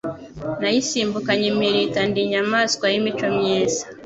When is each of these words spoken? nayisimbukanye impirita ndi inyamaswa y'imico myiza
nayisimbukanye 0.61 1.45
impirita 1.53 1.99
ndi 2.09 2.19
inyamaswa 2.25 2.85
y'imico 2.91 3.25
myiza 3.35 3.83